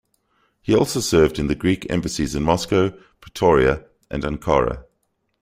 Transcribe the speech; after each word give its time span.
He 0.63 0.75
also 0.75 0.99
served 0.99 1.37
in 1.37 1.45
the 1.45 1.53
Greek 1.53 1.85
embassies 1.91 2.33
in 2.33 2.41
Moscow, 2.41 2.89
Pretoria 3.19 3.85
and 4.09 4.23
Ankara. 4.23 4.85